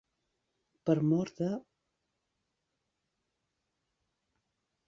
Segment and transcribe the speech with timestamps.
[0.89, 1.49] Per mor de.